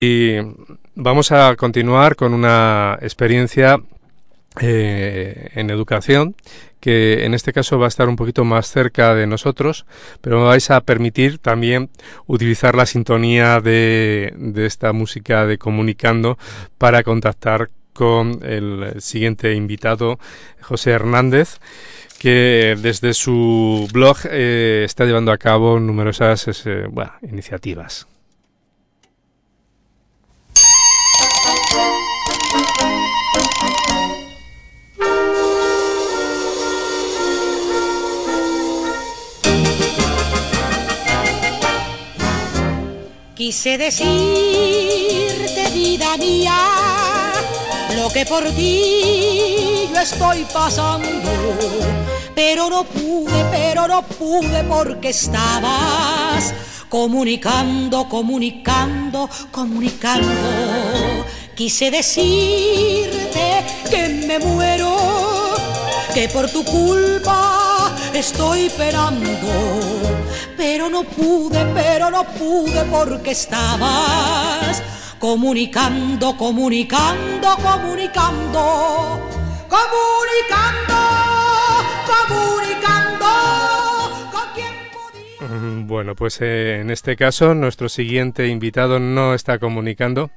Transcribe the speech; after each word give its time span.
Y 0.00 0.36
vamos 0.94 1.30
a 1.30 1.54
continuar 1.56 2.16
con 2.16 2.32
una 2.32 2.98
experiencia 3.02 3.82
eh, 4.58 5.50
en 5.54 5.68
educación 5.68 6.34
que 6.80 7.26
en 7.26 7.34
este 7.34 7.52
caso 7.52 7.78
va 7.78 7.84
a 7.84 7.88
estar 7.88 8.08
un 8.08 8.16
poquito 8.16 8.44
más 8.46 8.70
cerca 8.70 9.14
de 9.14 9.26
nosotros, 9.26 9.84
pero 10.22 10.38
me 10.38 10.46
vais 10.46 10.70
a 10.70 10.80
permitir 10.80 11.36
también 11.36 11.90
utilizar 12.26 12.74
la 12.74 12.86
sintonía 12.86 13.60
de, 13.60 14.34
esta 14.56 14.94
música 14.94 15.44
de 15.44 15.58
comunicando 15.58 16.38
para 16.78 17.02
contactar 17.02 17.68
con 17.92 18.40
el 18.42 19.02
siguiente 19.02 19.52
invitado, 19.52 20.18
José 20.62 20.92
Hernández 20.92 21.58
que 22.18 22.76
desde 22.80 23.14
su 23.14 23.88
blog 23.92 24.18
eh, 24.30 24.82
está 24.84 25.06
llevando 25.06 25.32
a 25.32 25.38
cabo 25.38 25.80
numerosas 25.80 26.66
eh, 26.66 26.86
iniciativas. 27.22 28.09
Quise 43.40 43.78
decirte, 43.78 44.10
vida 45.72 46.14
mía, 46.18 47.32
lo 47.96 48.10
que 48.10 48.26
por 48.26 48.44
ti 48.50 49.88
yo 49.90 49.98
estoy 49.98 50.44
pasando, 50.52 51.56
pero 52.34 52.68
no 52.68 52.84
pude, 52.84 53.46
pero 53.50 53.88
no 53.88 54.02
pude 54.02 54.62
porque 54.64 55.08
estabas 55.08 56.52
comunicando, 56.90 58.06
comunicando, 58.10 59.30
comunicando. 59.50 61.24
Quise 61.54 61.90
decirte 61.90 63.64
que 63.88 64.06
me 64.28 64.38
muero, 64.38 64.98
que 66.12 66.28
por 66.28 66.46
tu 66.50 66.62
culpa 66.62 67.69
estoy 68.20 68.66
esperando 68.66 69.26
pero 70.54 70.90
no 70.90 71.04
pude, 71.04 71.64
pero 71.74 72.10
no 72.10 72.22
pude 72.24 72.84
porque 72.90 73.30
estabas 73.30 74.82
comunicando, 75.18 76.36
comunicando, 76.36 77.56
comunicando, 77.56 78.60
comunicando, 79.68 81.00
comunicando. 82.08 82.59
Bueno, 85.90 86.14
pues 86.14 86.40
eh, 86.40 86.78
en 86.80 86.90
este 86.90 87.16
caso 87.16 87.52
nuestro 87.52 87.88
siguiente 87.88 88.46
invitado 88.46 89.00
no 89.00 89.34
está 89.34 89.58
comunicando, 89.58 90.30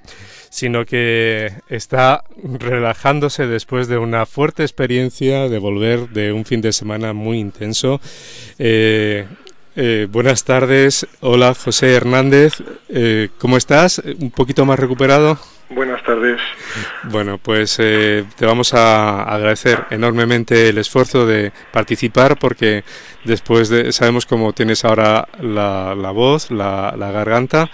sino 0.49 0.83
que 0.83 1.53
está 1.69 2.23
relajándose 2.43 3.45
después 3.45 3.87
de 3.87 3.99
una 3.99 4.25
fuerte 4.25 4.63
experiencia 4.63 5.49
de 5.49 5.59
volver 5.59 6.09
de 6.09 6.33
un 6.33 6.43
fin 6.45 6.61
de 6.61 6.73
semana 6.73 7.13
muy 7.13 7.37
intenso. 7.37 8.01
Eh, 8.57 9.27
eh, 9.75 10.07
buenas 10.09 10.43
tardes, 10.43 11.05
hola 11.19 11.53
José 11.53 11.93
Hernández, 11.93 12.53
¿cómo 13.37 13.55
estás? 13.55 13.99
¿Un 13.99 14.31
poquito 14.31 14.65
más 14.65 14.79
recuperado? 14.79 15.37
Buenas 15.73 16.03
tardes. 16.03 16.39
Bueno, 17.03 17.39
pues 17.39 17.77
eh, 17.79 18.25
te 18.37 18.45
vamos 18.45 18.73
a 18.75 19.23
agradecer 19.23 19.85
enormemente 19.89 20.69
el 20.69 20.77
esfuerzo 20.77 21.25
de 21.25 21.51
participar 21.71 22.37
porque 22.37 22.83
después 23.23 23.69
de, 23.69 23.91
sabemos 23.91 24.25
cómo 24.27 24.53
tienes 24.53 24.85
ahora 24.85 25.27
la, 25.39 25.95
la 25.95 26.11
voz, 26.11 26.51
la, 26.51 26.93
la, 26.97 27.11
garganta 27.11 27.69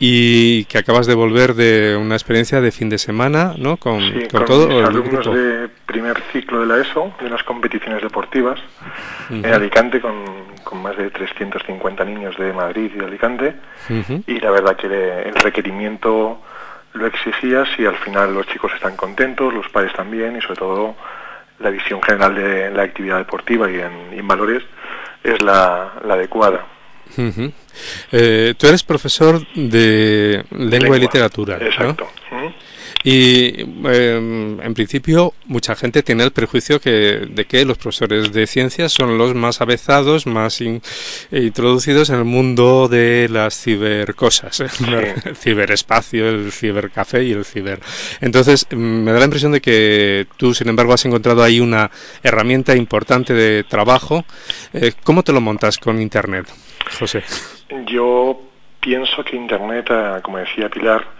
y 0.00 0.64
que 0.64 0.78
acabas 0.78 1.06
de 1.06 1.14
volver 1.14 1.54
de 1.54 1.96
una 1.96 2.16
experiencia 2.16 2.60
de 2.60 2.72
fin 2.72 2.88
de 2.88 2.98
semana, 2.98 3.54
¿no? 3.56 3.76
Con, 3.76 4.00
sí, 4.00 4.26
con, 4.30 4.40
con 4.40 4.44
todo 4.44 4.68
mis 4.68 4.84
alumnos 4.84 5.26
de 5.26 5.68
primer 5.86 6.20
ciclo 6.32 6.60
de 6.60 6.66
la 6.66 6.78
ESO, 6.78 7.12
de 7.20 7.26
unas 7.26 7.44
competiciones 7.44 8.02
deportivas 8.02 8.58
uh 9.30 9.34
-huh. 9.34 9.46
en 9.46 9.54
Alicante 9.54 10.00
con, 10.00 10.14
con, 10.64 10.82
más 10.82 10.96
de 10.96 11.10
350 11.10 12.04
niños 12.04 12.36
de 12.36 12.52
Madrid 12.52 12.90
y 12.92 12.98
de 12.98 13.04
Alicante 13.04 13.54
uh 13.88 13.92
-huh. 13.92 14.22
y 14.26 14.40
la 14.40 14.50
verdad 14.50 14.76
que 14.76 14.86
el 14.86 15.34
requerimiento 15.34 16.40
lo 16.96 17.06
exigías 17.06 17.68
y 17.78 17.86
al 17.86 17.96
final 17.96 18.34
los 18.34 18.46
chicos 18.46 18.72
están 18.74 18.96
contentos, 18.96 19.52
los 19.52 19.68
padres 19.68 19.92
también 19.92 20.36
y 20.36 20.40
sobre 20.40 20.56
todo 20.56 20.96
la 21.58 21.70
visión 21.70 22.02
general 22.02 22.34
de 22.34 22.70
la 22.70 22.82
actividad 22.82 23.18
deportiva 23.18 23.70
y 23.70 23.80
en, 23.80 24.26
valores 24.28 24.62
es 25.22 25.40
la, 25.42 25.92
la 26.04 26.14
adecuada. 26.14 26.66
Uh 27.16 27.22
-huh. 27.22 27.52
eh, 28.12 28.54
tú 28.58 28.66
eres 28.66 28.82
profesor 28.82 29.40
de 29.54 30.44
lengua, 30.50 30.78
lengua. 30.78 30.96
y 30.96 31.00
literatura. 31.00 31.56
Exacto. 31.60 32.08
¿no? 32.30 32.36
Uh 32.36 32.42
-huh. 32.42 32.54
Y 33.06 33.54
eh, 33.88 34.58
en 34.64 34.74
principio 34.74 35.32
mucha 35.44 35.76
gente 35.76 36.02
tiene 36.02 36.24
el 36.24 36.32
prejuicio 36.32 36.80
que, 36.80 37.28
de 37.30 37.44
que 37.44 37.64
los 37.64 37.78
profesores 37.78 38.32
de 38.32 38.48
ciencias 38.48 38.90
son 38.90 39.16
los 39.16 39.32
más 39.32 39.60
avezados, 39.60 40.26
más 40.26 40.60
in, 40.60 40.82
eh, 41.30 41.42
introducidos 41.42 42.10
en 42.10 42.16
el 42.16 42.24
mundo 42.24 42.88
de 42.88 43.28
las 43.30 43.62
cibercosas, 43.62 44.56
sí. 44.56 44.64
el 45.24 45.36
ciberespacio, 45.36 46.28
el 46.28 46.50
cibercafé 46.50 47.22
y 47.22 47.30
el 47.30 47.44
ciber. 47.44 47.78
Entonces 48.20 48.66
me 48.72 49.12
da 49.12 49.20
la 49.20 49.26
impresión 49.26 49.52
de 49.52 49.60
que 49.60 50.26
tú, 50.36 50.52
sin 50.52 50.68
embargo, 50.68 50.92
has 50.92 51.04
encontrado 51.04 51.44
ahí 51.44 51.60
una 51.60 51.88
herramienta 52.24 52.74
importante 52.74 53.34
de 53.34 53.62
trabajo. 53.62 54.24
Eh, 54.72 54.94
¿Cómo 55.04 55.22
te 55.22 55.32
lo 55.32 55.40
montas 55.40 55.78
con 55.78 56.02
Internet, 56.02 56.46
José? 56.98 57.22
Yo 57.86 58.36
pienso 58.80 59.22
que 59.22 59.36
Internet, 59.36 59.86
eh, 59.90 60.18
como 60.24 60.38
decía 60.38 60.68
Pilar, 60.68 61.15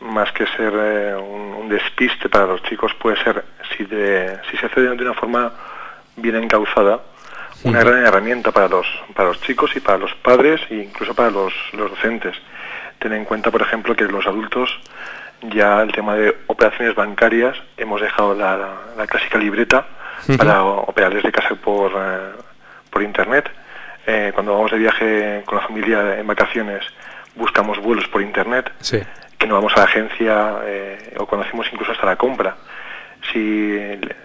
más 0.00 0.30
que 0.32 0.46
ser 0.46 0.72
eh, 0.74 1.16
un, 1.16 1.54
un, 1.54 1.68
despiste 1.68 2.28
para 2.28 2.46
los 2.46 2.62
chicos, 2.62 2.92
puede 2.94 3.16
ser, 3.22 3.44
si, 3.76 3.84
de, 3.84 4.38
si 4.50 4.56
se 4.56 4.66
hace 4.66 4.80
de 4.80 4.90
una 4.90 5.14
forma 5.14 5.52
bien 6.16 6.36
encauzada, 6.36 7.00
una 7.64 7.80
gran 7.80 8.06
herramienta 8.06 8.52
para 8.52 8.68
los, 8.68 8.86
para 9.14 9.28
los 9.28 9.40
chicos 9.40 9.74
y 9.74 9.80
para 9.80 9.98
los 9.98 10.14
padres 10.14 10.60
e 10.70 10.76
incluso 10.76 11.14
para 11.14 11.30
los, 11.30 11.52
los 11.72 11.90
docentes. 11.90 12.36
Ten 13.00 13.12
en 13.12 13.24
cuenta, 13.24 13.50
por 13.50 13.62
ejemplo, 13.62 13.96
que 13.96 14.04
los 14.04 14.26
adultos 14.26 14.70
ya 15.42 15.82
el 15.82 15.92
tema 15.92 16.14
de 16.14 16.36
operaciones 16.46 16.94
bancarias 16.94 17.56
hemos 17.76 18.00
dejado 18.00 18.34
la, 18.34 18.56
la, 18.56 18.74
la 18.96 19.06
clásica 19.06 19.38
libreta 19.38 19.86
uh 20.28 20.32
-huh. 20.32 20.36
para 20.36 20.62
operar 20.62 21.14
desde 21.14 21.32
casa 21.32 21.54
por, 21.56 21.92
eh, 21.92 22.32
por 22.90 23.02
internet. 23.02 23.50
Eh, 24.06 24.30
cuando 24.34 24.52
vamos 24.54 24.70
de 24.70 24.78
viaje 24.78 25.42
con 25.44 25.58
la 25.58 25.66
familia 25.66 26.18
en 26.18 26.26
vacaciones 26.26 26.84
buscamos 27.34 27.78
vuelos 27.78 28.08
por 28.08 28.22
internet. 28.22 28.72
Sí 28.80 29.00
que 29.38 29.46
no 29.46 29.54
vamos 29.54 29.72
a 29.76 29.80
la 29.80 29.84
agencia 29.84 30.58
eh, 30.64 31.14
o 31.18 31.26
conocemos 31.26 31.66
incluso 31.72 31.92
hasta 31.92 32.06
la 32.06 32.16
compra. 32.16 32.56
Si 33.32 33.78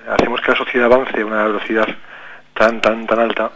hacemos 0.08 0.42
que 0.42 0.52
la 0.52 0.58
sociedad 0.58 0.92
avance 0.92 1.22
a 1.22 1.26
una 1.26 1.44
velocidad 1.44 1.88
tan, 2.54 2.82
tan, 2.82 3.06
tan 3.06 3.20
alta, 3.20 3.52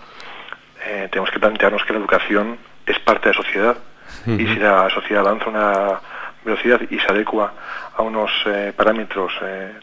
eh, 0.86 1.08
tenemos 1.12 1.32
que 1.32 1.40
plantearnos 1.40 1.84
que 1.84 1.94
la 1.94 2.00
educación 2.00 2.58
es 2.86 3.00
parte 3.00 3.30
de 3.30 3.36
la 3.36 3.44
sociedad. 3.44 3.78
Uh 4.26 4.32
-huh. 4.32 4.42
Y 4.42 4.48
si 4.48 4.60
la 4.60 4.90
sociedad 4.90 5.26
avanza 5.26 5.46
a 5.46 5.50
una 5.50 6.00
velocidad 6.46 6.82
y 6.90 7.00
se 7.00 7.12
adecua 7.12 7.54
a 7.96 8.02
unos 8.02 8.32
eh, 8.46 8.72
parámetros 8.76 9.34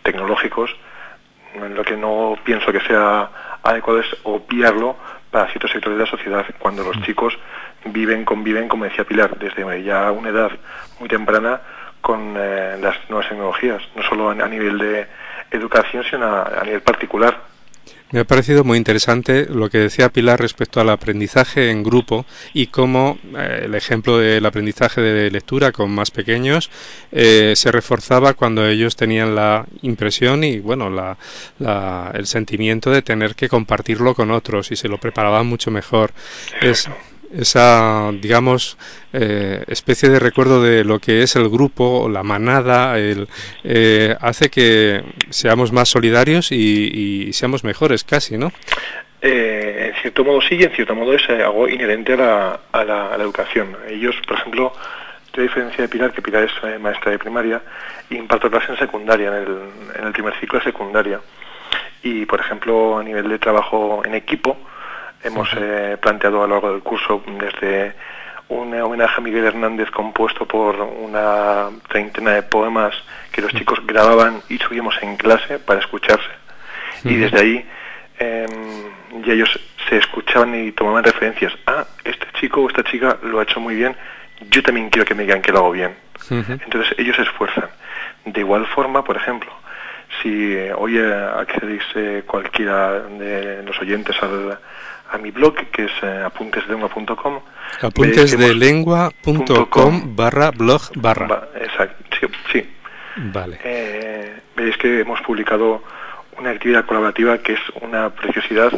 tecnológicos, 0.02 0.74
lo 1.74 1.84
que 1.84 1.96
no 1.96 2.36
pienso 2.42 2.72
que 2.72 2.80
sea 2.80 3.28
adecuado 3.62 4.00
es 4.00 4.16
obviarlo 4.24 4.96
para 5.34 5.50
ciertos 5.50 5.72
sectores 5.72 5.98
de 5.98 6.04
la 6.04 6.10
sociedad 6.10 6.46
cuando 6.60 6.84
los 6.84 6.96
-huh. 6.96 7.04
chicos 7.04 7.36
viven, 7.86 8.24
conviven, 8.24 8.68
como 8.68 8.84
decía 8.84 9.02
Pilar, 9.02 9.36
desde 9.36 9.82
ya 9.82 10.12
una 10.12 10.28
edad 10.28 10.52
muy 11.00 11.08
temprana 11.08 11.60
con 12.00 12.36
eh, 12.38 12.76
las 12.80 12.94
nuevas 13.08 13.28
tecnologías, 13.28 13.82
no 13.96 14.02
solo 14.04 14.30
a, 14.30 14.32
a 14.32 14.46
nivel 14.46 14.78
de 14.78 15.08
educación, 15.50 16.04
sino 16.08 16.24
a, 16.24 16.60
a, 16.60 16.62
nivel 16.62 16.82
particular. 16.82 17.34
Me 18.14 18.20
ha 18.20 18.24
parecido 18.24 18.62
muy 18.62 18.78
interesante 18.78 19.46
lo 19.46 19.68
que 19.68 19.78
decía 19.78 20.08
Pilar 20.08 20.38
respecto 20.38 20.80
al 20.80 20.88
aprendizaje 20.90 21.72
en 21.72 21.82
grupo 21.82 22.24
y 22.52 22.68
cómo 22.68 23.18
eh, 23.36 23.62
el 23.64 23.74
ejemplo 23.74 24.18
del 24.18 24.46
aprendizaje 24.46 25.00
de 25.00 25.32
lectura 25.32 25.72
con 25.72 25.90
más 25.90 26.12
pequeños 26.12 26.70
eh, 27.10 27.54
se 27.56 27.72
reforzaba 27.72 28.34
cuando 28.34 28.68
ellos 28.68 28.94
tenían 28.94 29.34
la 29.34 29.66
impresión 29.82 30.44
y 30.44 30.60
bueno 30.60 30.90
la, 30.90 31.18
la, 31.58 32.12
el 32.14 32.28
sentimiento 32.28 32.92
de 32.92 33.02
tener 33.02 33.34
que 33.34 33.48
compartirlo 33.48 34.14
con 34.14 34.30
otros 34.30 34.70
y 34.70 34.76
se 34.76 34.88
lo 34.88 34.98
preparaban 34.98 35.48
mucho 35.48 35.72
mejor. 35.72 36.12
Es, 36.62 36.88
esa, 37.38 38.10
digamos, 38.12 38.78
eh, 39.12 39.64
especie 39.68 40.08
de 40.08 40.18
recuerdo 40.18 40.62
de 40.62 40.84
lo 40.84 40.98
que 40.98 41.22
es 41.22 41.36
el 41.36 41.48
grupo, 41.48 42.08
la 42.08 42.22
manada, 42.22 42.98
el, 42.98 43.28
eh, 43.64 44.16
hace 44.20 44.50
que 44.50 45.02
seamos 45.30 45.72
más 45.72 45.88
solidarios 45.88 46.52
y, 46.52 47.32
seamos 47.32 47.64
mejores 47.64 48.04
casi, 48.04 48.38
¿no? 48.38 48.52
Eh, 49.20 49.92
en 49.94 50.02
cierto 50.02 50.24
modo 50.24 50.40
sí 50.42 50.56
y 50.56 50.64
en 50.64 50.72
cierto 50.72 50.94
modo 50.94 51.14
es 51.14 51.28
algo 51.30 51.68
inherente 51.68 52.12
a 52.12 52.16
la, 52.16 52.60
a 52.72 52.84
la, 52.84 53.16
educación. 53.16 53.76
Ellos, 53.88 54.14
por 54.26 54.36
ejemplo, 54.36 54.72
de 55.34 55.42
diferencia 55.42 55.82
de 55.82 55.88
Pilar, 55.88 56.12
que 56.12 56.22
Pilar 56.22 56.44
es 56.44 56.80
maestra 56.80 57.10
de 57.10 57.18
primaria, 57.18 57.62
imparto 58.10 58.50
clase 58.50 58.72
en 58.72 58.78
secundaria, 58.78 59.28
en 59.28 60.06
el 60.06 60.12
primer 60.12 60.38
ciclo 60.38 60.58
de 60.58 60.66
secundaria. 60.66 61.20
Y, 62.02 62.26
por 62.26 62.38
ejemplo, 62.38 62.98
a 62.98 63.02
nivel 63.02 63.28
de 63.28 63.38
trabajo 63.38 64.02
en 64.04 64.14
equipo, 64.14 64.58
hemos 65.24 65.48
eh, 65.56 65.96
planteado 66.00 66.42
a 66.42 66.46
lo 66.46 66.54
largo 66.54 66.72
del 66.72 66.82
curso 66.82 67.22
desde 67.26 67.94
un 68.48 68.74
homenaje 68.74 69.14
a 69.16 69.20
Miguel 69.20 69.46
Hernández 69.46 69.90
compuesto 69.90 70.46
por 70.46 70.76
una 70.76 71.70
treintena 71.88 72.32
de 72.32 72.42
poemas 72.42 72.94
que 73.32 73.40
los 73.40 73.52
chicos 73.52 73.80
grababan 73.86 74.42
y 74.48 74.58
subíamos 74.58 74.94
en 75.02 75.16
clase 75.16 75.58
para 75.58 75.80
escucharse. 75.80 76.30
Y 77.04 77.16
desde 77.16 77.40
ahí 77.40 77.66
em, 78.18 79.22
ya 79.24 79.32
ellos 79.32 79.58
se 79.88 79.96
escuchaban 79.98 80.54
y 80.54 80.72
tomaban 80.72 81.04
referencias. 81.04 81.52
Ah, 81.66 81.84
este 82.04 82.26
chico 82.38 82.62
o 82.62 82.68
esta 82.68 82.84
chica 82.84 83.18
lo 83.22 83.40
ha 83.40 83.42
hecho 83.42 83.60
muy 83.60 83.74
bien, 83.74 83.96
yo 84.50 84.62
también 84.62 84.90
quiero 84.90 85.06
que 85.06 85.14
me 85.14 85.24
digan 85.24 85.42
que 85.42 85.52
lo 85.52 85.58
hago 85.58 85.72
bien. 85.72 85.94
Entonces 86.30 86.94
ellos 86.98 87.16
se 87.16 87.22
esfuerzan. 87.22 87.68
De 88.24 88.40
igual 88.40 88.66
forma, 88.66 89.04
por 89.04 89.16
ejemplo, 89.16 89.50
si 90.22 90.54
hoy 90.76 90.98
accedéis 90.98 91.82
eh, 91.94 92.22
cualquiera 92.26 93.00
de 93.00 93.62
los 93.62 93.78
oyentes 93.80 94.16
al, 94.22 94.58
a 95.10 95.18
mi 95.18 95.30
blog 95.30 95.54
que 95.70 95.84
es 95.84 95.92
eh, 96.02 96.22
apuntesdelengua.com 96.24 97.40
apuntesdelengua.com 97.82 100.16
barra 100.16 100.50
blog 100.50 100.80
barra. 100.96 101.50
Exacto 101.60 102.04
sí, 102.52 102.64
vale. 103.32 103.58
Eh, 103.64 104.40
veis 104.56 104.76
que 104.76 105.00
hemos 105.00 105.20
publicado 105.22 105.82
una 106.38 106.50
actividad 106.50 106.84
colaborativa 106.84 107.38
que 107.38 107.54
es 107.54 107.60
una 107.80 108.10
preciosidad 108.10 108.72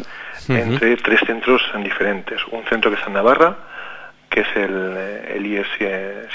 entre 0.47 0.95
tres 0.97 1.19
centros 1.25 1.61
diferentes. 1.83 2.39
Un 2.51 2.63
centro 2.65 2.91
que 2.91 2.97
está 2.97 3.07
en 3.07 3.13
Navarra 3.13 3.57
que 4.29 4.41
es 4.41 4.47
el, 4.55 4.97
el 5.35 5.45
IES 5.45 5.67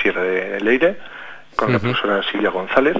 Sierra 0.01 0.23
de 0.23 0.61
Leire 0.61 0.97
con 1.57 1.73
la 1.73 1.79
profesora 1.79 2.23
Silvia 2.31 2.51
González. 2.51 2.97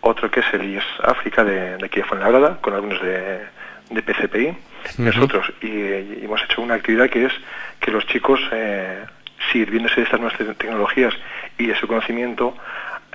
Otro 0.00 0.30
que 0.30 0.40
es 0.40 0.46
el 0.52 0.64
IES 0.64 0.84
África 1.02 1.44
de, 1.44 1.76
de 1.76 1.86
aquí 1.86 2.00
de 2.00 2.06
Fuenlabrada 2.06 2.58
con 2.60 2.74
algunos 2.74 3.02
de, 3.02 3.40
de 3.90 4.02
PCPI 4.02 4.56
nosotros 4.98 5.52
y, 5.60 6.24
hemos 6.24 6.42
hecho 6.44 6.62
una 6.62 6.74
actividad 6.74 7.08
que 7.08 7.26
es 7.26 7.32
que 7.80 7.90
los 7.90 8.06
chicos 8.06 8.40
eh, 8.52 9.04
sirviéndose 9.52 9.96
de 9.96 10.02
estas 10.02 10.20
nuevas 10.20 10.38
tecnologías 10.56 11.14
y 11.58 11.66
de 11.66 11.78
su 11.78 11.86
conocimiento 11.86 12.54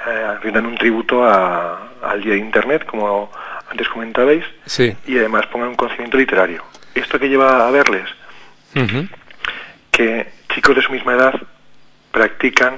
eh, 0.08 0.38
rindan 0.42 0.66
un 0.66 0.78
tributo 0.78 1.26
al 1.26 2.22
día 2.22 2.34
de 2.34 2.40
internet 2.40 2.86
como 2.86 3.32
antes 3.70 3.88
comentabais 3.90 4.44
y 5.08 5.18
además 5.18 5.48
pongan 5.48 5.70
un 5.70 5.76
conocimiento 5.76 6.18
literario. 6.18 6.64
Esto 6.94 7.20
que 7.20 7.30
lleva 7.30 7.68
a 7.68 7.72
verles 7.72 8.10
que 9.92 10.28
chicos 10.54 10.76
de 10.76 10.82
su 10.82 10.92
misma 10.92 11.14
edad 11.14 11.40
practican 12.12 12.78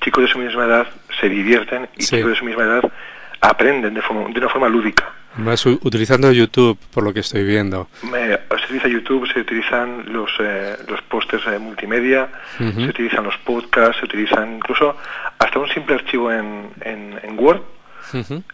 chicos 0.00 0.24
de 0.24 0.30
su 0.30 0.38
misma 0.38 0.64
edad 0.64 0.86
se 1.20 1.28
divierten 1.28 1.88
y 1.96 2.04
chicos 2.04 2.30
de 2.30 2.36
su 2.36 2.44
misma 2.44 2.64
edad 2.64 2.92
aprenden 3.40 3.94
de, 3.94 4.00
de 4.00 4.38
una 4.38 4.48
forma 4.48 4.68
lúdica 4.68 5.12
más 5.36 5.64
utilizando 5.66 6.30
YouTube, 6.32 6.78
por 6.92 7.04
lo 7.04 7.12
que 7.12 7.20
estoy 7.20 7.44
viendo. 7.44 7.88
se 8.00 8.64
utiliza 8.64 8.88
YouTube, 8.88 9.30
se 9.32 9.40
utilizan 9.40 10.12
los, 10.12 10.30
eh, 10.40 10.76
los 10.88 11.00
pósters 11.02 11.46
eh, 11.46 11.58
multimedia, 11.58 12.28
se 12.58 12.64
utilizan 12.64 13.24
los 13.24 13.36
podcasts, 13.38 13.98
se 13.98 14.04
utilizan 14.04 14.56
incluso 14.56 14.96
hasta 15.38 15.58
un 15.58 15.68
simple 15.68 15.96
archivo 15.96 16.30
en, 16.30 16.70
en, 16.82 17.38
Word, 17.38 17.62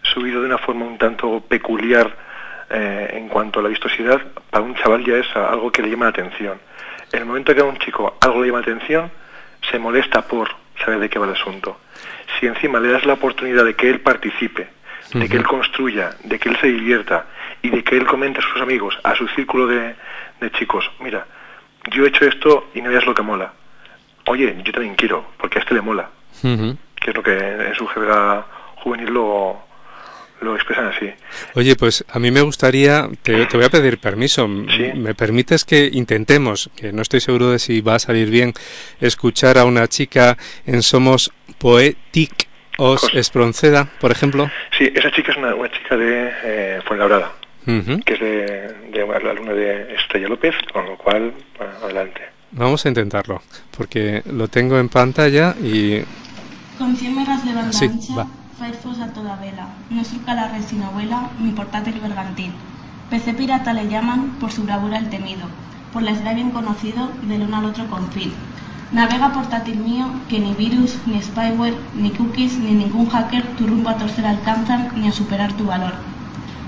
subido 0.02 0.40
de 0.40 0.46
una 0.46 0.58
forma 0.58 0.86
un 0.86 0.98
tanto 0.98 1.40
peculiar 1.40 2.16
eh, 2.70 3.10
en 3.14 3.28
cuanto 3.28 3.60
a 3.60 3.62
la 3.62 3.68
vistosidad, 3.68 4.20
para 4.50 4.64
un 4.64 4.74
chaval 4.76 5.04
ya 5.04 5.16
es 5.16 5.26
algo 5.36 5.70
que 5.70 5.82
le 5.82 5.90
llama 5.90 6.06
la 6.06 6.10
atención. 6.10 6.58
En 7.12 7.20
el 7.20 7.24
momento 7.26 7.54
que 7.54 7.60
a 7.60 7.64
un 7.64 7.78
chico 7.78 8.16
algo 8.20 8.40
le 8.40 8.48
llama 8.48 8.60
la 8.60 8.72
atención, 8.74 9.10
se 9.70 9.78
molesta 9.78 10.22
por 10.22 10.48
saber 10.84 11.00
de 11.00 11.08
qué 11.08 11.18
va 11.18 11.26
el 11.26 11.32
asunto. 11.32 11.78
Si 12.38 12.46
encima 12.46 12.78
le 12.78 12.92
das 12.92 13.04
la 13.04 13.14
oportunidad 13.14 13.64
de 13.64 13.74
que 13.74 13.90
él 13.90 14.00
participe, 14.00 14.68
de 15.14 15.28
que 15.28 15.36
él 15.36 15.44
construya, 15.44 16.16
de 16.24 16.38
que 16.38 16.48
él 16.48 16.56
se 16.60 16.68
divierta 16.68 17.26
y 17.62 17.70
de 17.70 17.82
que 17.82 17.96
él 17.96 18.06
comente 18.06 18.40
a 18.40 18.42
sus 18.42 18.60
amigos, 18.60 18.98
a 19.02 19.14
su 19.14 19.26
círculo 19.28 19.66
de, 19.66 19.94
chicos, 20.58 20.90
mira, 21.00 21.26
yo 21.90 22.04
he 22.04 22.08
hecho 22.08 22.24
esto 22.26 22.70
y 22.74 22.82
no 22.82 22.90
veas 22.90 23.06
lo 23.06 23.14
que 23.14 23.22
mola. 23.22 23.52
Oye, 24.26 24.56
yo 24.64 24.72
también 24.72 24.94
quiero, 24.94 25.24
porque 25.38 25.58
a 25.58 25.62
este 25.62 25.74
le 25.74 25.80
mola. 25.80 26.10
Que 26.42 27.10
es 27.10 27.16
lo 27.16 27.22
que 27.22 27.36
en 27.36 27.74
su 27.74 27.86
jerga 27.86 28.46
juvenil 28.76 29.10
lo, 29.10 29.62
lo 30.40 30.54
expresan 30.54 30.86
así. 30.86 31.10
Oye, 31.54 31.74
pues 31.76 32.04
a 32.08 32.18
mí 32.18 32.30
me 32.30 32.42
gustaría, 32.42 33.08
te, 33.22 33.46
voy 33.52 33.64
a 33.64 33.70
pedir 33.70 33.98
permiso, 33.98 34.46
¿me 34.46 35.14
permites 35.14 35.64
que 35.64 35.88
intentemos, 35.92 36.70
que 36.76 36.92
no 36.92 37.02
estoy 37.02 37.20
seguro 37.20 37.50
de 37.50 37.58
si 37.58 37.80
va 37.80 37.96
a 37.96 37.98
salir 37.98 38.30
bien, 38.30 38.52
escuchar 39.00 39.58
a 39.58 39.64
una 39.64 39.88
chica 39.88 40.36
en 40.66 40.82
Somos 40.82 41.32
Poetic 41.58 42.47
Os 42.80 43.12
Espronceda, 43.12 43.88
por 44.00 44.12
ejemplo. 44.12 44.48
Sí, 44.78 44.88
esa 44.94 45.10
chica 45.10 45.32
es 45.32 45.38
una, 45.38 45.52
chica 45.68 45.96
de 45.96 46.30
eh, 46.44 46.80
Fuenlabrada, 46.86 47.32
que 47.66 48.14
es 48.14 48.20
de, 48.20 48.72
de 48.92 49.20
la 49.20 49.30
alumna 49.30 49.52
de 49.52 49.94
Estrella 49.96 50.28
López, 50.28 50.54
con 50.72 50.86
lo 50.86 50.96
cual, 50.96 51.34
adelante. 51.82 52.20
Vamos 52.52 52.86
a 52.86 52.88
intentarlo, 52.88 53.42
porque 53.76 54.22
lo 54.30 54.46
tengo 54.46 54.78
en 54.78 54.88
pantalla 54.88 55.56
y... 55.60 56.02
Con 56.78 56.96
100 56.96 57.16
megas 57.16 57.44
de 57.44 57.52
banda 57.52 57.76
ancha, 57.76 58.26
Firefox 58.58 59.00
a 59.00 59.12
toda 59.12 59.34
vela, 59.36 59.68
no 59.90 60.04
surca 60.04 60.34
la 60.34 60.46
resina 60.48 60.86
abuela, 60.86 61.30
mi 61.40 61.50
portátil 61.50 62.00
bergantín. 62.00 62.52
PC 63.10 63.34
pirata 63.34 63.72
le 63.72 63.88
llaman 63.88 64.38
por 64.38 64.52
su 64.52 64.62
bravura 64.62 64.98
el 64.98 65.10
temido, 65.10 65.48
por 65.92 66.02
la 66.02 66.12
edad 66.12 66.34
bien 66.34 66.52
conocido 66.52 67.10
del 67.22 67.42
uno 67.42 67.56
al 67.58 67.64
otro 67.66 67.88
confín. 67.88 68.32
Navega 68.90 69.34
portátil 69.34 69.80
mío 69.80 70.06
que 70.30 70.40
ni 70.40 70.54
virus, 70.54 70.96
ni 71.04 71.20
spyware, 71.20 71.76
ni 71.94 72.10
cookies, 72.10 72.56
ni 72.58 72.72
ningún 72.72 73.10
hacker 73.10 73.44
tu 73.58 73.66
rumbo 73.66 73.90
a 73.90 73.98
torcer 73.98 74.24
alcanzan 74.24 74.88
ni 74.96 75.08
a 75.08 75.12
superar 75.12 75.52
tu 75.52 75.64
valor. 75.66 75.92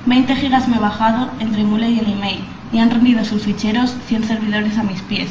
20 0.05 0.37
gigas 0.37 0.69
me 0.69 0.77
he 0.77 0.81
bajado 0.81 1.31
entre 1.41 1.65
Mule 1.65 1.89
y 1.91 1.99
el 1.99 2.13
email 2.13 2.45
y 2.73 2.79
han 2.79 2.91
rendido 2.91 3.25
sus 3.25 3.45
ficheros 3.45 3.95
100 4.07 4.25
servidores 4.25 4.77
a 4.77 4.83
mis 4.83 5.01
pies. 5.01 5.31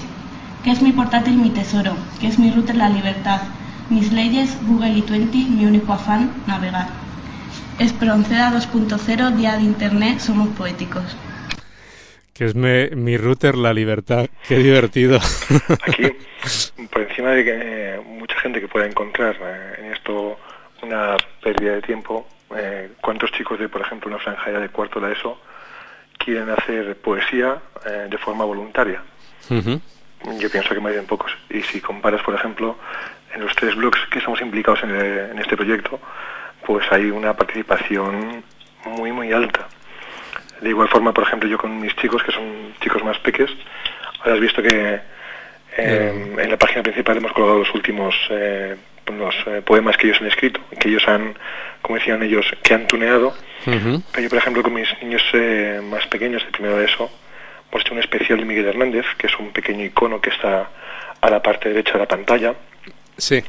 Que 0.63 0.71
es 0.71 0.81
mi 0.81 0.91
portátil 0.91 1.38
mi 1.38 1.51
tesoro, 1.51 1.95
que 2.19 2.27
es 2.27 2.39
mi 2.39 2.50
router 2.50 2.75
la 2.75 2.89
libertad, 2.89 3.41
mis 3.91 4.12
leyes 4.12 4.57
Google 4.68 4.97
y 4.97 5.01
20 5.03 5.38
mi 5.38 5.65
único 5.68 5.94
afán, 5.94 6.31
navegar. 6.47 6.88
Esperonceda 7.77 8.51
2.0, 8.51 9.36
día 9.36 9.58
de 9.58 9.63
internet, 9.63 10.19
somos 10.22 10.50
poéticos 10.50 11.15
que 12.39 12.46
es 12.46 12.55
mi 12.55 13.17
router 13.17 13.58
La 13.58 13.74
Libertad. 13.74 14.25
Qué 14.48 14.55
divertido. 14.55 15.19
Aquí, 15.86 16.10
por 16.89 17.01
encima 17.01 17.31
de 17.31 17.43
que 17.43 18.01
mucha 18.05 18.39
gente 18.39 18.62
que 18.62 18.69
pueda 18.69 18.86
encontrar 18.86 19.36
eh, 19.41 19.75
en 19.79 19.91
esto 19.91 20.39
una 20.81 21.17
pérdida 21.43 21.74
de 21.74 21.81
tiempo, 21.81 22.29
eh, 22.55 22.91
¿cuántos 23.01 23.34
chicos 23.34 23.60
de, 23.60 23.67
por 23.67 23.81
ejemplo, 23.81 24.10
una 24.10 24.19
franja 24.19 24.51
de 24.51 24.69
cuarto 24.69 25.01
de 25.01 25.12
ESO 25.12 25.38
quieren 26.17 26.50
hacer 26.50 26.96
poesía 27.01 27.62
eh, 27.86 28.08
de 28.10 28.17
forma 28.17 28.46
voluntaria? 28.46 29.03
Yo 29.50 30.50
pienso 30.50 30.74
que 30.74 30.79
más 30.79 30.93
bien 30.93 31.08
pocos. 31.08 31.34
Y 31.50 31.62
si 31.63 31.81
comparas, 31.81 32.24
por 32.24 32.36
ejemplo, 32.36 32.77
en 33.34 33.41
los 33.41 33.53
tres 33.53 33.75
blogs 33.75 34.00
que 34.10 34.19
estamos 34.19 34.39
implicados 34.39 34.81
en, 34.84 34.91
en 34.91 35.39
este 35.39 35.58
proyecto, 35.58 36.00
pues 36.65 36.89
hay 36.89 37.12
una 37.12 37.34
participación 37.36 38.46
muy, 38.86 39.12
muy 39.12 39.34
alta. 39.34 39.67
De 40.62 40.70
igual 40.70 40.89
forma, 40.89 41.13
por 41.13 41.24
ejemplo, 41.24 41.50
yo 41.50 41.58
con 41.58 41.80
mis 41.80 41.96
chicos, 41.96 42.24
que 42.24 42.32
son 42.32 42.74
chicos 42.82 43.04
más 43.04 43.18
peques, 43.20 43.50
ahora 44.20 44.34
has 44.34 44.39
visto 44.39 44.62
que 44.62 45.00
eh, 45.78 46.36
en 46.38 46.50
la 46.50 46.58
página 46.58 46.84
principal 46.84 47.18
hemos 47.18 47.32
colgado 47.32 47.60
los 47.60 47.74
últimos 47.74 48.16
eh, 48.30 48.75
los 49.18 49.36
eh, 49.48 49.62
poemas 49.66 49.98
que 49.98 50.08
ellos 50.08 50.22
han 50.22 50.28
escrito, 50.28 50.60
que 50.80 50.89
ellos 50.89 51.08
han, 51.08 51.36
como 51.82 51.98
decían 51.98 52.22
ellos, 52.22 52.46
que 52.62 52.75
han 52.75 52.88
tuneado. 52.88 53.34
Pero 53.66 54.01
yo, 54.22 54.30
por 54.30 54.38
ejemplo, 54.38 54.62
con 54.62 54.74
mis 54.74 54.88
niños 55.01 55.24
más 55.89 56.06
pequeños, 56.08 56.44
el 56.44 56.51
primero 56.51 56.78
de 56.78 56.86
eso, 56.86 57.10
hemos 57.72 57.82
hecho 57.84 57.94
un 57.96 58.00
especial 58.01 58.38
de 58.38 58.46
Miguel 58.46 58.68
Hernández, 58.68 59.06
que 59.18 59.25
es 59.25 59.39
un 59.39 59.51
pequeño 59.51 59.84
icono 59.84 60.22
que 60.22 60.30
está 60.30 60.70
a 61.22 61.30
la 61.30 61.42
parte 61.42 61.70
derecha 61.70 61.94
de 61.94 62.00
la 62.00 62.08
pantalla. 62.08 62.54
Sí. 63.18 63.44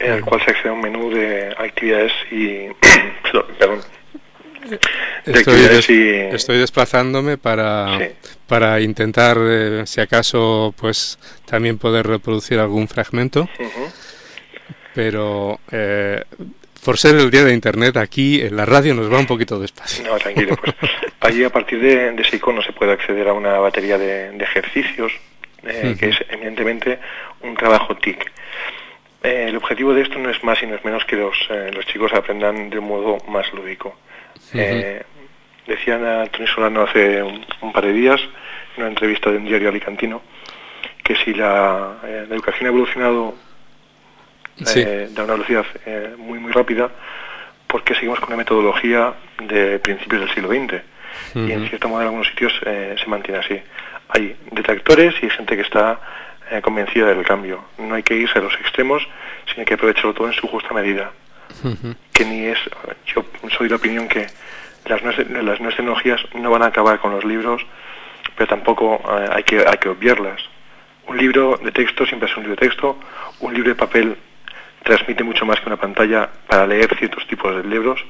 En 0.00 0.14
el 0.14 0.24
cual 0.24 0.42
se 0.44 0.50
accede 0.50 0.70
a 0.70 0.72
un 0.72 0.80
menú 0.80 1.10
de 1.10 1.54
actividades 1.56 2.12
y... 2.32 2.66
perdón, 3.58 3.80
Estoy, 5.24 6.58
desplazándome 6.58 7.38
para, 7.38 7.98
para 8.46 8.80
intentar, 8.80 9.36
eh, 9.40 9.82
si 9.86 10.00
acaso, 10.00 10.74
pues 10.78 11.18
también 11.44 11.78
poder 11.78 12.06
reproducir 12.06 12.58
algún 12.58 12.88
fragmento. 12.88 13.48
Pero 14.94 15.60
eh, 15.70 16.24
por 16.84 16.98
ser 16.98 17.16
el 17.16 17.30
día 17.30 17.44
de 17.44 17.52
Internet, 17.52 17.96
aquí 17.96 18.40
en 18.40 18.56
la 18.56 18.64
radio 18.64 18.94
nos 18.94 19.12
va 19.12 19.18
un 19.18 19.26
poquito 19.26 19.58
despacio. 19.58 20.04
No, 20.06 20.16
tranquilo. 20.16 20.56
Pues, 20.56 20.74
allí 21.20 21.44
a 21.44 21.50
partir 21.50 21.80
de, 21.80 22.14
ese 22.18 22.36
icono 22.36 22.62
se 22.62 22.72
puede 22.72 22.92
acceder 22.92 23.28
a 23.28 23.32
una 23.32 23.58
batería 23.58 23.98
de, 23.98 24.36
ejercicios 24.38 25.12
eh, 25.64 25.96
que 25.98 26.10
es 26.10 26.16
evidentemente 26.30 26.98
un 27.42 27.54
trabajo 27.54 27.96
TIC. 27.96 28.32
Eh, 29.22 29.46
el 29.48 29.56
objetivo 29.56 29.92
de 29.92 30.02
esto 30.02 30.18
no 30.18 30.30
es 30.30 30.42
más 30.44 30.62
y 30.62 30.66
no 30.66 30.76
es 30.76 30.84
menos 30.84 31.04
que 31.04 31.16
los, 31.16 31.36
eh, 31.50 31.70
los 31.74 31.84
chicos 31.86 32.12
aprendan 32.12 32.70
de 32.70 32.78
un 32.78 32.88
modo 32.88 33.18
más 33.28 33.52
lúdico. 33.52 33.96
Decía 35.66 36.22
Antonio 36.22 36.46
Solano 36.46 36.82
hace 36.82 37.22
un, 37.22 37.72
par 37.72 37.84
de 37.84 37.92
días, 37.92 38.20
en 38.76 38.82
una 38.82 38.88
entrevista 38.90 39.30
de 39.30 39.38
un 39.38 39.44
diario 39.44 39.68
alicantino, 39.68 40.22
que 41.02 41.16
si 41.16 41.34
la, 41.34 41.96
educación 42.30 42.66
ha 42.66 42.68
evolucionado 42.68 43.34
de 44.56 45.10
una 45.16 45.32
velocidad 45.34 45.66
muy 46.16 46.38
muy 46.38 46.52
rápida, 46.52 46.90
porque 47.66 47.94
seguimos 47.94 48.18
con 48.20 48.28
una 48.28 48.38
metodología 48.38 49.14
de 49.42 49.78
principios 49.78 50.22
del 50.22 50.30
siglo 50.34 50.48
XX. 50.48 50.82
Y 51.34 51.52
en 51.52 51.68
cierto 51.68 51.88
modo 51.88 52.00
en 52.00 52.06
algunos 52.06 52.28
sitios 52.28 52.52
se 52.62 53.06
mantiene 53.06 53.40
así 53.40 53.60
hay 54.08 54.36
detractores 54.50 55.14
y 55.20 55.26
hay 55.26 55.30
gente 55.30 55.56
que 55.56 55.62
está 55.62 56.00
eh, 56.50 56.60
convencida 56.62 57.06
del 57.06 57.24
cambio. 57.24 57.64
No 57.78 57.94
hay 57.94 58.02
que 58.02 58.14
irse 58.14 58.38
a 58.38 58.42
los 58.42 58.54
extremos, 58.54 59.06
sino 59.52 59.64
que 59.64 59.74
aprovecharlo 59.74 60.14
todo 60.14 60.26
en 60.26 60.32
su 60.32 60.46
justa 60.48 60.72
medida. 60.72 61.12
Que 62.12 62.24
ni 62.24 62.46
es, 62.46 62.58
yo 63.06 63.24
soy 63.56 63.66
de 63.66 63.70
la 63.70 63.76
opinión 63.76 64.08
que 64.08 64.26
las 64.86 65.02
nuevas, 65.02 65.18
las 65.30 65.60
nuevas 65.60 65.76
tecnologías 65.76 66.20
no 66.34 66.50
van 66.50 66.62
a 66.62 66.66
acabar 66.66 66.98
con 66.98 67.12
los 67.12 67.24
libros, 67.24 67.64
pero 68.36 68.48
tampoco 68.48 68.96
eh, 68.96 69.28
hay, 69.32 69.42
que, 69.42 69.58
hay 69.66 69.78
que 69.78 69.88
obviarlas. 69.88 70.40
Un 71.06 71.16
libro 71.16 71.58
de 71.62 71.72
texto 71.72 72.06
siempre 72.06 72.28
es 72.28 72.36
un 72.36 72.44
libro 72.44 72.56
de 72.56 72.68
texto, 72.68 72.98
un 73.40 73.54
libro 73.54 73.70
de 73.70 73.74
papel 73.74 74.16
transmite 74.82 75.24
mucho 75.24 75.44
más 75.44 75.60
que 75.60 75.66
una 75.66 75.76
pantalla 75.76 76.28
para 76.46 76.66
leer 76.66 76.94
ciertos 76.96 77.26
tipos 77.26 77.54
de 77.54 77.68
libros, 77.68 78.00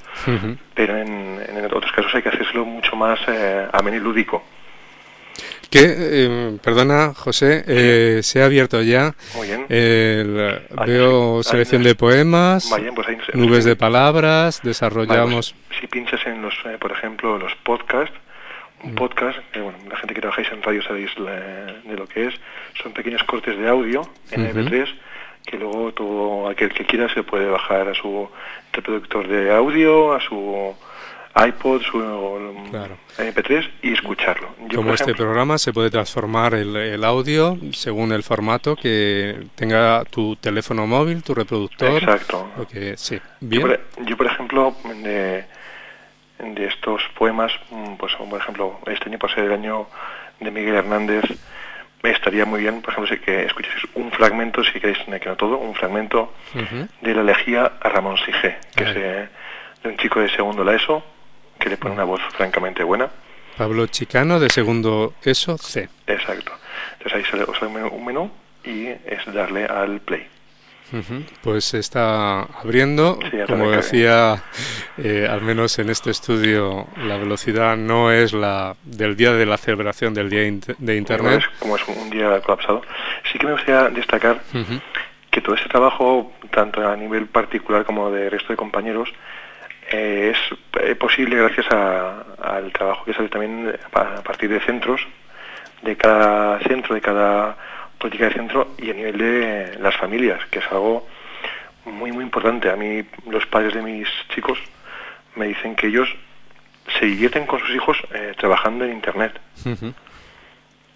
pero 0.75 0.97
en, 0.97 1.40
en, 1.49 1.64
otros 1.64 1.90
casos 1.92 2.14
hay 2.14 2.23
que 2.23 2.28
hacerlo 2.28 2.64
mucho 2.64 2.95
más 2.95 3.18
eh, 3.28 3.66
ameno 3.73 3.97
y 3.97 4.00
lúdico. 4.00 4.45
Que, 5.71 5.80
eh, 5.85 6.59
perdona, 6.62 7.12
José, 7.14 7.64
eh, 7.66 8.21
se 8.23 8.40
ha 8.40 8.47
abierto 8.47 8.83
ya. 8.83 9.14
veo 9.68 11.42
selección 11.42 11.83
de 11.83 11.95
poemas, 11.95 12.68
pues 12.95 13.18
nubes 13.35 13.64
de 13.64 13.76
palabras, 13.76 14.61
desarrollamos. 14.62 15.54
si 15.78 15.87
pinchas 15.87 16.26
en 16.26 16.40
los, 16.42 16.54
eh, 16.64 16.78
por 16.80 16.92
ejemplo, 16.92 17.38
los 17.38 17.54
podcasts, 17.57 18.16
un 18.83 18.92
mm. 18.92 18.95
podcast, 18.95 19.38
bueno, 19.54 19.78
la 19.90 19.97
gente 19.97 20.14
que 20.14 20.21
trabajáis 20.21 20.50
en 20.52 20.62
radio 20.62 20.83
sabéis 20.83 21.11
de 21.16 21.97
lo 21.97 22.07
que 22.07 22.28
es, 22.28 22.35
son 22.83 22.92
pequeños 22.92 23.23
cortes 23.25 23.59
de 23.59 23.68
audio 23.68 24.09
en 24.30 24.47
MP3 24.47 24.88
que 25.49 25.57
luego 25.57 25.92
todo 25.92 26.49
aquel 26.49 26.73
que 26.75 26.85
quiera 26.85 27.12
se 27.12 27.23
puede 27.23 27.47
bajar 27.49 27.88
a 27.88 27.95
su 27.95 28.28
reproductor 28.73 29.26
de 29.26 29.50
audio, 29.50 30.12
a 30.12 30.21
su 30.21 30.75
iPod, 31.47 31.83
su 31.83 31.99
MP3 33.18 33.71
y 33.83 33.92
escucharlo. 33.92 34.49
Como 34.75 34.95
este 34.95 35.14
programa 35.14 35.59
se 35.59 35.73
puede 35.73 35.90
transformar 35.90 36.54
el, 36.54 37.04
audio 37.04 37.57
según 37.73 38.12
el 38.12 38.23
formato 38.23 38.76
que 38.76 39.47
tenga 39.54 40.04
tu 40.04 40.37
teléfono 40.37 40.87
móvil, 40.87 41.23
tu 41.23 41.35
reproductor. 41.35 42.02
Exacto. 42.02 42.50
sí. 42.97 43.21
¿Bien? 43.40 43.78
Yo, 44.04 44.16
por, 44.16 44.26
ejemplo, 44.26 44.75
de, 45.02 45.45
de, 46.38 46.66
estos 46.66 47.02
poemas, 47.16 47.52
mm, 47.71 47.95
pues 47.95 48.14
por 48.14 48.40
ejemplo, 48.40 48.80
este 48.87 49.09
año 49.09 49.18
pasé 49.18 49.40
el 49.40 49.52
año 49.52 49.87
de 50.40 50.50
Miguel 50.50 50.75
Hernández, 50.75 51.25
me 52.02 52.11
estaría 52.11 52.45
muy 52.45 52.61
bien, 52.61 52.80
por 52.80 52.92
ejemplo, 52.92 53.12
si 53.12 53.21
que 53.21 53.45
escuchéis 53.45 53.85
un 53.95 54.11
fragmento, 54.12 54.62
si 54.62 54.78
queréis, 54.78 54.99
que 54.99 55.28
no 55.28 55.37
todo, 55.37 55.59
un 55.59 55.75
fragmento 55.75 56.33
de 57.00 57.14
la 57.14 57.23
elegía 57.23 57.73
a 57.80 57.88
Ramón 57.88 58.16
Sige, 58.18 58.57
que 58.76 58.85
es 58.85 58.95
de 58.95 59.28
un 59.85 59.97
chico 59.97 60.21
de 60.21 60.28
segundo 60.30 60.62
la 60.62 60.75
ESO, 60.75 61.02
que 61.58 61.68
le 61.68 61.76
pone 61.76 61.94
una 61.94 62.04
voz 62.04 62.20
francamente 62.34 62.82
buena. 62.82 63.08
Pablo 63.56 63.86
Chicano, 63.86 64.38
de 64.38 64.50
segundo 64.50 65.14
ESO, 65.22 65.58
C. 65.58 65.88
Exacto. 66.06 66.52
Entonces 66.92 67.14
ahí 67.14 67.24
sale, 67.58 67.84
un 67.84 68.04
menú 68.04 68.30
y 68.64 68.86
es 68.86 69.32
darle 69.32 69.64
al 69.64 70.00
play. 70.00 70.26
Pues 71.42 71.64
se 71.66 71.78
está 71.78 72.42
abriendo. 72.42 73.18
Como 73.46 73.70
decía, 73.70 74.42
eh, 74.96 75.26
al 75.30 75.42
menos 75.42 75.78
en 75.78 75.90
este 75.90 76.10
estudio, 76.10 76.86
la 76.96 77.16
velocidad 77.18 77.76
no 77.76 78.10
es 78.10 78.32
la 78.32 78.74
del 78.84 79.16
día 79.16 79.32
de 79.32 79.44
la 79.44 79.58
celebración 79.58 80.14
del 80.14 80.30
Día 80.30 80.40
de 80.78 80.96
Internet. 80.96 81.42
Como 81.58 81.76
es, 81.76 81.86
un 81.88 82.08
día 82.08 82.40
colapsado. 82.40 82.82
Sí 83.30 83.38
que 83.38 83.46
me 83.46 83.52
gustaría 83.52 83.90
destacar 83.90 84.40
que 85.30 85.40
todo 85.42 85.56
ese 85.56 85.68
trabajo, 85.68 86.32
tanto 86.50 86.86
a 86.86 86.96
nivel 86.96 87.26
particular 87.26 87.84
como 87.84 88.10
de 88.10 88.30
resto 88.30 88.52
de 88.52 88.56
compañeros, 88.56 89.12
es 89.90 90.37
eh, 90.80 90.95
posible 90.95 91.37
gracias 91.37 91.66
al 91.71 92.73
trabajo 92.73 93.04
que 93.04 93.14
sale 93.14 93.28
también 93.28 93.75
a 93.92 94.23
partir 94.23 94.50
de 94.50 94.61
centros, 94.61 95.00
de 95.83 95.97
cada 95.97 96.59
centro, 96.61 96.95
de 96.95 97.00
cada 97.00 97.57
política 97.99 98.28
de 98.28 98.35
centro 98.35 98.75
y 98.78 98.90
a 98.90 98.95
nivel 98.95 99.18
de 99.18 99.78
las 99.80 99.97
familias, 99.97 100.45
que 100.50 100.59
es 100.59 100.66
algo 100.71 101.07
muy, 101.85 102.12
muy 102.12 102.25
importante. 102.25 102.71
A 102.71 102.76
mí 102.76 103.04
los 103.26 103.47
padres 103.47 103.75
de 103.75 103.83
mis 103.83 104.09
chicos 104.35 104.59
me 105.37 105.47
dicen 105.47 105.75
que 105.75 105.88
ellos 105.88 106.09
se 106.99 107.07
divierten 107.07 107.47
con 107.47 107.61
sus 107.61 107.71
hijos 107.71 107.99
eh, 108.12 108.35
trabajando 108.37 108.85
en 108.85 108.92
Internet. 108.92 109.40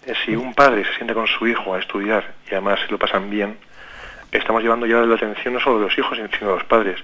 Eh, 0.05 0.13
si 0.25 0.35
un 0.35 0.53
padre 0.53 0.85
se 0.85 0.95
siente 0.95 1.13
con 1.13 1.27
su 1.27 1.47
hijo 1.47 1.73
a 1.73 1.79
estudiar 1.79 2.33
y 2.45 2.51
además 2.51 2.79
se 2.85 2.91
lo 2.91 2.97
pasan 2.97 3.29
bien, 3.29 3.57
estamos 4.31 4.61
llevando 4.61 4.85
ya 4.85 4.97
la 4.97 5.15
atención 5.15 5.53
no 5.53 5.59
solo 5.59 5.79
de 5.79 5.85
los 5.85 5.97
hijos, 5.97 6.17
sino 6.17 6.51
de 6.51 6.55
los 6.55 6.63
padres 6.65 7.03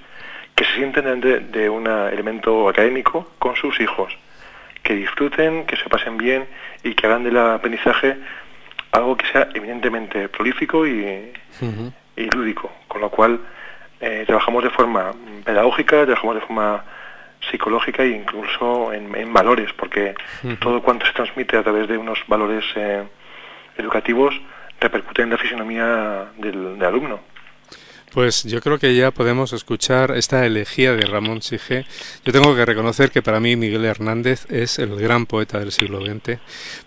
que 0.59 0.65
se 0.65 0.73
sienten 0.73 1.21
de, 1.21 1.39
de 1.39 1.69
un 1.69 1.87
elemento 1.87 2.67
académico 2.67 3.31
con 3.39 3.55
sus 3.55 3.79
hijos, 3.79 4.11
que 4.83 4.93
disfruten, 4.93 5.65
que 5.65 5.77
se 5.77 5.87
pasen 5.87 6.17
bien 6.17 6.49
y 6.83 6.95
que 6.95 7.07
hagan 7.07 7.23
del 7.23 7.37
aprendizaje 7.37 8.17
algo 8.91 9.15
que 9.15 9.25
sea 9.27 9.47
evidentemente 9.53 10.27
prolífico 10.27 10.85
y, 10.85 11.31
lúdico, 12.35 12.69
con 12.89 12.99
lo 12.99 13.09
cual 13.09 13.39
eh, 14.01 14.25
trabajamos 14.27 14.65
de 14.65 14.69
forma 14.71 15.13
pedagógica, 15.45 16.03
trabajamos 16.03 16.35
de 16.35 16.41
forma 16.41 16.83
psicológica 17.49 18.03
e 18.03 18.09
incluso 18.09 18.91
en, 18.91 19.31
valores, 19.31 19.71
porque 19.71 20.13
todo 20.59 20.83
cuanto 20.83 21.05
se 21.05 21.13
transmite 21.13 21.55
a 21.55 21.63
través 21.63 21.87
de 21.87 21.97
unos 21.97 22.19
valores 22.27 22.65
eh, 22.75 23.05
educativos 23.77 24.35
repercute 24.81 25.21
en 25.21 25.29
la 25.29 25.37
fisionomía 25.37 26.25
del 26.35 26.83
alumno. 26.83 27.21
Pues 28.13 28.43
yo 28.43 28.59
creo 28.59 28.79
que 28.79 28.95
ya 28.95 29.11
podemos 29.11 29.53
escuchar 29.53 30.11
esta 30.11 30.43
elegía 30.45 30.93
de 30.93 31.05
Ramón 31.05 31.43
Sige. 31.43 31.85
Yo 32.25 32.33
tengo 32.33 32.55
que 32.55 32.65
reconocer 32.65 33.11
que 33.11 33.21
para 33.21 33.39
mí 33.39 33.55
Miguel 33.55 33.85
Hernández 33.85 34.47
es 34.49 34.79
el 34.79 34.95
gran 34.95 35.27
poeta 35.27 35.59
del 35.59 35.71
siglo 35.71 36.03
XX, 36.03 36.39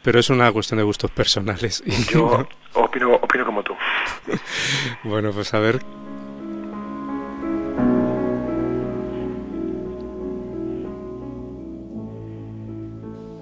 pero 0.02 0.18
es 0.18 0.30
una 0.30 0.50
cuestión 0.50 0.78
de 0.78 0.84
gustos 0.84 1.12
personales. 1.12 1.84
Yo 2.12 2.46
opino, 2.74 3.14
opino 3.14 3.46
como 3.46 3.62
tú. 3.62 3.74
bueno, 5.04 5.30
pues 5.30 5.54
a 5.54 5.60
ver. 5.60 5.80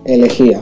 Elegía. 0.05 0.61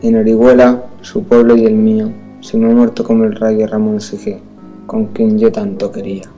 En 0.00 0.16
Orihuela, 0.16 0.82
su 1.02 1.24
pueblo 1.24 1.56
y 1.56 1.66
el 1.66 1.74
mío, 1.74 2.10
se 2.40 2.56
me 2.56 2.70
ha 2.70 2.74
muerto 2.74 3.02
como 3.04 3.24
el 3.24 3.34
rayo 3.34 3.66
Ramón 3.66 4.00
Sige, 4.00 4.40
con 4.86 5.06
quien 5.08 5.38
yo 5.38 5.50
tanto 5.50 5.90
quería. 5.90 6.30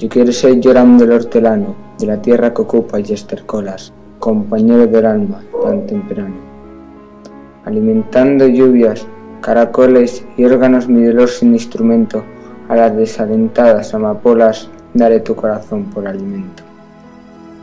Yo 0.00 0.08
quiero 0.08 0.32
ser 0.32 0.58
llorando 0.60 1.04
el 1.04 1.12
hortelano 1.12 1.74
de 1.98 2.06
la 2.06 2.22
tierra 2.22 2.54
que 2.54 2.62
ocupa 2.62 2.98
y 2.98 3.12
estercolas, 3.12 3.92
compañero 4.18 4.86
del 4.86 5.04
alma 5.04 5.42
tan 5.62 5.86
temprano. 5.86 6.36
Alimentando 7.66 8.46
lluvias, 8.46 9.06
caracoles 9.42 10.24
y 10.38 10.46
órganos 10.46 10.88
mi 10.88 11.04
dolor 11.04 11.28
sin 11.28 11.52
instrumento, 11.52 12.24
a 12.70 12.76
las 12.76 12.96
desalentadas 12.96 13.92
amapolas 13.92 14.70
daré 14.94 15.20
tu 15.20 15.34
corazón 15.34 15.84
por 15.92 16.08
alimento. 16.08 16.62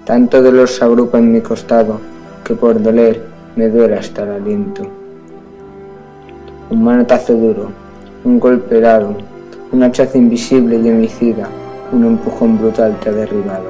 Tanto 0.06 0.40
dolor 0.40 0.68
se 0.68 0.86
agrupa 0.86 1.18
en 1.18 1.32
mi 1.32 1.42
costado, 1.42 2.00
que 2.44 2.54
por 2.54 2.80
doler 2.80 3.20
me 3.56 3.68
duele 3.68 3.96
hasta 3.96 4.22
el 4.22 4.44
aliento. 4.44 4.84
Un 6.70 6.84
manotazo 6.84 7.34
duro, 7.34 7.72
un 8.24 8.40
golpe 8.40 8.80
dado, 8.80 9.16
un 9.72 9.82
hachazo 9.82 10.20
invisible 10.20 10.78
y 10.78 10.92
homicida, 10.92 11.50
un 11.92 12.06
empujón 12.06 12.58
brutal 12.58 12.98
te 13.00 13.10
ha 13.10 13.14
derribado. 13.14 13.70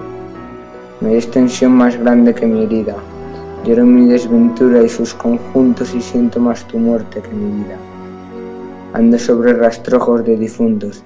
No 1.01 1.09
hay 1.09 1.15
extensión 1.15 1.73
más 1.73 1.97
grande 1.97 2.33
que 2.33 2.47
mi 2.47 2.63
herida. 2.63 2.95
Lloro 3.63 3.85
mi 3.85 4.07
desventura 4.07 4.81
y 4.81 4.89
sus 4.89 5.13
conjuntos 5.13 5.93
y 5.93 6.01
siento 6.01 6.39
más 6.39 6.65
tu 6.67 6.79
muerte 6.79 7.21
que 7.21 7.29
mi 7.29 7.63
vida. 7.63 7.77
Ando 8.93 9.19
sobre 9.19 9.53
rastrojos 9.53 10.25
de 10.25 10.37
difuntos, 10.37 11.03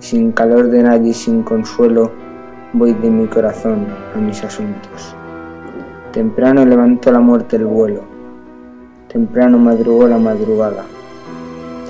sin 0.00 0.32
calor 0.32 0.68
de 0.70 0.82
nadie 0.82 1.10
y 1.10 1.14
sin 1.14 1.42
consuelo, 1.42 2.10
voy 2.72 2.94
de 2.94 3.10
mi 3.10 3.26
corazón 3.26 3.86
a 4.14 4.18
mis 4.18 4.42
asuntos. 4.42 5.14
Temprano 6.12 6.64
levantó 6.64 7.12
la 7.12 7.20
muerte 7.20 7.56
el 7.56 7.66
vuelo, 7.66 8.02
temprano 9.08 9.58
madrugó 9.58 10.08
la 10.08 10.18
madrugada, 10.18 10.84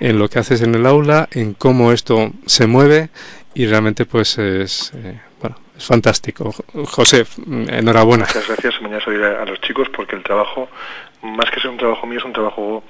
en 0.00 0.18
lo 0.18 0.28
que 0.28 0.38
haces 0.38 0.62
en 0.62 0.74
el 0.74 0.86
aula, 0.86 1.28
en 1.32 1.54
cómo 1.54 1.92
esto 1.92 2.32
se 2.46 2.66
mueve 2.66 3.10
y 3.54 3.66
realmente 3.66 4.04
pues 4.04 4.38
es... 4.38 4.92
Eh, 4.94 5.20
es 5.76 5.84
fantástico. 5.84 6.54
José, 6.86 7.26
enhorabuena. 7.46 8.24
Muchas 8.24 8.48
gracias. 8.48 8.80
Mañana 8.80 9.04
salir 9.04 9.22
a, 9.22 9.44
los 9.44 9.60
chicos 9.60 9.88
porque 9.94 10.16
el 10.16 10.22
trabajo, 10.22 10.68
más 11.22 11.50
que 11.50 11.60
ser 11.60 11.70
un 11.70 11.76
trabajo 11.76 12.06
mío, 12.06 12.18
es 12.18 12.24
un 12.24 12.32
trabajo 12.32 12.82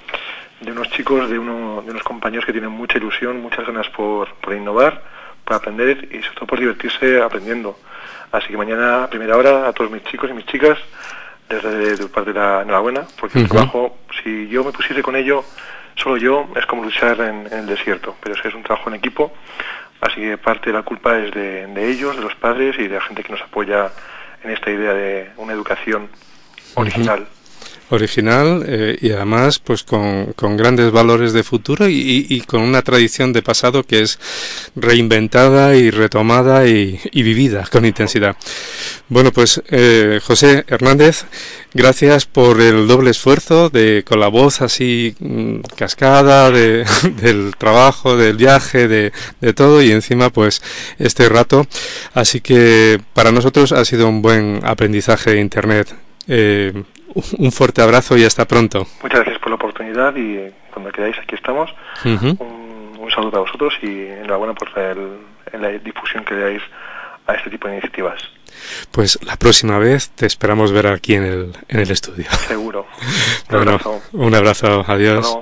de 0.61 0.71
unos 0.71 0.89
chicos, 0.91 1.29
de, 1.29 1.37
uno, 1.37 1.83
de 1.85 1.91
unos 1.91 2.03
compañeros 2.03 2.45
que 2.45 2.51
tienen 2.51 2.71
mucha 2.71 2.97
ilusión, 2.97 3.41
muchas 3.41 3.65
ganas 3.65 3.87
por, 3.89 4.33
por 4.35 4.53
innovar, 4.53 5.03
por 5.43 5.55
aprender 5.55 6.09
y 6.11 6.21
sobre 6.23 6.35
todo 6.35 6.47
por 6.47 6.59
divertirse 6.59 7.21
aprendiendo. 7.21 7.77
Así 8.31 8.47
que 8.47 8.57
mañana, 8.57 9.03
a 9.03 9.09
primera 9.09 9.37
hora, 9.37 9.67
a 9.67 9.73
todos 9.73 9.91
mis 9.91 10.03
chicos 10.03 10.29
y 10.29 10.33
mis 10.33 10.45
chicas, 10.45 10.77
desde 11.49 11.95
de 11.95 12.07
parte 12.07 12.33
de 12.33 12.39
la 12.39 12.61
enhorabuena, 12.61 13.05
porque 13.19 13.39
el 13.39 13.47
trabajo, 13.47 13.97
si 14.21 14.47
yo 14.49 14.63
me 14.63 14.71
pusiese 14.71 15.01
con 15.01 15.15
ello, 15.15 15.45
solo 15.97 16.17
yo, 16.17 16.47
es 16.55 16.65
como 16.65 16.83
luchar 16.83 17.19
en, 17.19 17.47
en 17.47 17.59
el 17.59 17.65
desierto, 17.65 18.15
pero 18.21 18.35
es 18.35 18.53
un 18.53 18.63
trabajo 18.63 18.89
en 18.89 18.95
equipo 18.95 19.33
Así 20.01 20.21
que 20.21 20.37
parte 20.37 20.69
de 20.69 20.73
la 20.73 20.83
culpa 20.83 21.17
es 21.17 21.33
de, 21.33 21.89
ellos, 21.89 22.15
de 22.15 22.21
los 22.21 22.35
padres 22.35 22.75
y 22.77 22.87
de 22.87 22.95
la 22.95 23.01
gente 23.01 23.23
que 23.23 23.31
nos 23.31 23.41
apoya 23.41 23.91
en 24.43 24.51
esta 24.51 24.69
idea 24.69 24.93
de 24.93 25.31
una 25.37 25.53
educación 25.53 26.09
original. 26.75 27.27
Original 27.89 28.63
eh, 28.67 28.97
y 29.01 29.11
además 29.11 29.59
pues 29.59 29.83
con, 29.83 30.33
grandes 30.57 30.91
valores 30.91 31.33
de 31.33 31.43
futuro 31.43 31.87
y, 31.87 32.43
con 32.47 32.61
una 32.61 32.81
tradición 32.81 33.33
de 33.33 33.41
pasado 33.41 33.83
que 33.83 34.01
es 34.01 34.19
reinventada 34.75 35.75
y 35.75 35.89
retomada 35.89 36.67
y, 36.67 36.99
vivida 37.13 37.67
con 37.71 37.85
intensidad. 37.85 38.35
Bueno 39.09 39.31
pues 39.31 39.61
eh, 39.69 40.19
José 40.23 40.65
Hernández, 40.67 41.25
Gracias 41.77 42.25
por 42.25 42.59
el 42.59 42.87
doble 42.87 43.11
esfuerzo 43.11 43.69
de 43.69 44.03
con 44.03 44.19
la 44.19 44.29
voz 44.29 44.61
así 44.61 45.15
mm, 45.19 45.59
cascada 45.75 46.49
de, 46.49 46.85
del 47.21 47.53
trabajo, 47.55 48.17
del 48.17 48.35
viaje, 48.35 48.87
de, 48.87 49.11
de, 49.41 49.53
todo 49.53 49.83
y 49.83 49.91
encima 49.91 50.31
pues 50.31 50.63
este 50.97 51.29
rato. 51.29 51.67
Así 52.15 52.41
que 52.41 52.99
para 53.13 53.31
nosotros 53.31 53.73
ha 53.73 53.85
sido 53.85 54.07
un 54.07 54.23
buen 54.23 54.61
aprendizaje 54.63 55.31
de 55.31 55.39
Internet. 55.39 55.93
Eh, 56.27 56.83
un 57.37 57.51
fuerte 57.51 57.81
abrazo 57.81 58.17
y 58.17 58.23
hasta 58.25 58.45
pronto. 58.45 58.87
Muchas 59.01 59.19
gracias 59.21 59.39
por 59.39 59.49
la 59.49 59.55
oportunidad 59.55 60.15
y 60.15 60.51
cuando 60.71 60.91
queráis 60.91 61.17
aquí 61.17 61.35
estamos. 61.35 61.73
un, 62.05 62.97
un, 62.99 63.11
saludo 63.11 63.37
a 63.37 63.41
vosotros 63.41 63.73
y 63.81 63.87
enhorabuena 63.87 64.53
por 64.53 64.69
el, 64.77 65.17
la 65.59 65.69
difusión 65.69 66.23
que 66.25 66.35
le 66.35 66.41
dais 66.41 66.61
a 67.25 67.33
este 67.33 67.49
tipo 67.49 67.67
de 67.67 67.75
iniciativas. 67.75 68.21
Pues 68.91 69.19
la 69.23 69.37
próxima 69.37 69.77
vez 69.77 70.09
te 70.09 70.25
esperamos 70.25 70.71
ver 70.71 70.87
aquí 70.87 71.15
en 71.15 71.23
el, 71.23 71.53
en 71.67 71.79
el 71.79 71.91
estudio. 71.91 72.25
Seguro. 72.47 72.87
Un 73.49 73.55
abrazo. 73.55 74.01
Un 74.13 74.35
abrazo. 74.35 74.85
Adiós. 74.87 75.37